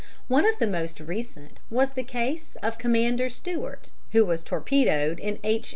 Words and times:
One 0.27 0.47
of 0.47 0.57
the 0.57 0.65
most 0.65 0.99
recent 0.99 1.59
was 1.69 1.93
the 1.93 2.01
case 2.01 2.57
of 2.63 2.79
Commander 2.79 3.29
Stewart, 3.29 3.91
who 4.13 4.25
was 4.25 4.41
torpedoed 4.41 5.19
in 5.19 5.37
H. 5.43 5.69